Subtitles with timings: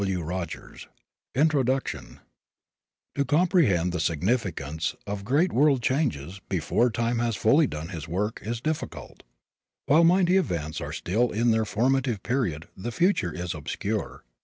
[0.03, 0.23] W.
[0.23, 0.87] Rogers
[1.35, 2.19] 1917 PREFACE
[3.13, 8.39] To comprehend the significance of great world changes, before Time has fully done his work,
[8.41, 9.21] is difficult.
[9.85, 14.23] While mighty events are still in their formative period the future is obscure.